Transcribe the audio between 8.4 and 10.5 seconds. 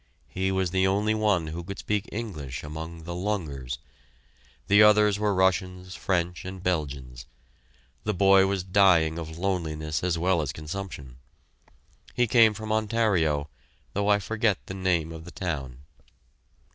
was dying of loneliness as well